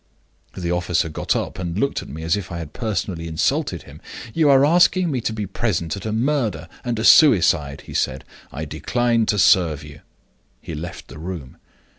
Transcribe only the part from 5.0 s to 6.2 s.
me to be present at a